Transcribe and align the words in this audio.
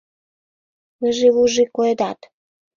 Выжи-вужи 0.99 1.63
коедат. 1.75 2.19